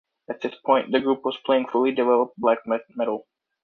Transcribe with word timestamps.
At 0.27 0.41
this 0.41 0.55
point, 0.65 0.91
the 0.91 0.99
group 0.99 1.23
was 1.23 1.37
playing 1.45 1.67
fully 1.67 1.91
developed 1.91 2.35
black 2.35 2.65
metal. 2.65 3.27